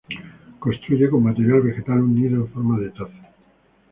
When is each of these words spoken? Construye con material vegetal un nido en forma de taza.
Construye 0.57 1.11
con 1.11 1.21
material 1.25 1.61
vegetal 1.61 1.99
un 2.01 2.15
nido 2.15 2.37
en 2.37 2.47
forma 2.47 2.79
de 2.79 2.89
taza. 2.89 3.31